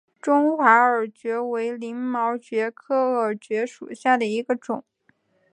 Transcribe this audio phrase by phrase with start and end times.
[0.19, 4.83] 中华耳蕨为鳞毛蕨科耳蕨属下的一个种。